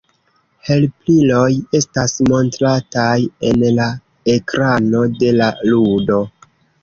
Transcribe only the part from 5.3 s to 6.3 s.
la ludo.